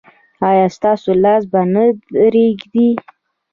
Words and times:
ایا 0.49 0.65
ستاسو 0.75 1.09
لاس 1.23 1.43
به 1.51 1.61
نه 1.73 1.83
ریږدي؟ 2.33 2.89